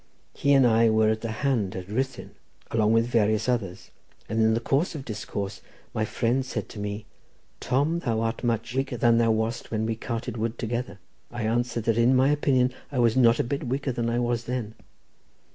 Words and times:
He 0.33 0.53
and 0.53 0.65
I 0.65 0.89
were 0.89 1.09
at 1.11 1.21
the 1.21 1.29
Hand 1.31 1.75
at 1.75 1.87
Ruthyn, 1.87 2.31
along 2.71 2.91
with 2.93 3.05
various 3.05 3.47
others, 3.47 3.91
and 4.27 4.41
in 4.41 4.55
the 4.55 4.59
course 4.59 4.95
of 4.95 5.05
discourse 5.05 5.61
my 5.93 6.05
friend 6.05 6.43
said 6.43 6.69
to 6.69 6.79
me: 6.79 7.05
'Tom, 7.59 7.99
thou 7.99 8.21
art 8.21 8.43
much 8.43 8.73
weaker 8.73 8.97
than 8.97 9.19
thou 9.19 9.29
wast 9.29 9.69
when 9.69 9.85
we 9.85 9.95
carted 9.95 10.37
wood 10.37 10.57
together.' 10.57 10.97
I 11.29 11.43
answered 11.43 11.83
that 11.83 11.99
in 11.99 12.15
my 12.15 12.29
opinion 12.31 12.73
I 12.91 12.97
was 12.97 13.15
not 13.15 13.39
a 13.39 13.43
bit 13.43 13.63
weaker 13.67 13.91
than 13.91 14.09
I 14.09 14.17
was 14.17 14.45
then. 14.45 14.73